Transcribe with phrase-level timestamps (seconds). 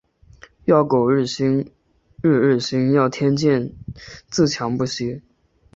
[0.65, 1.59] 要苟日新，
[2.23, 2.91] 日日新。
[2.91, 3.71] 要天行健，
[4.31, 5.21] 自强不息。